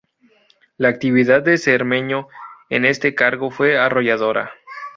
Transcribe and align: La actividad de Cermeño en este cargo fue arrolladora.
La 0.77 0.87
actividad 0.89 1.43
de 1.43 1.59
Cermeño 1.59 2.27
en 2.71 2.85
este 2.85 3.13
cargo 3.13 3.51
fue 3.51 3.77
arrolladora. 3.77 4.49